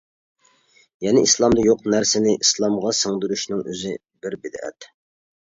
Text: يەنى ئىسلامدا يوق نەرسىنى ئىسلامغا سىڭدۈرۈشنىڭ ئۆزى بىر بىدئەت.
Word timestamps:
يەنى 1.07 1.21
ئىسلامدا 1.27 1.65
يوق 1.65 1.83
نەرسىنى 1.95 2.33
ئىسلامغا 2.47 2.95
سىڭدۈرۈشنىڭ 3.01 3.63
ئۆزى 3.75 3.95
بىر 4.27 4.41
بىدئەت. 4.49 4.91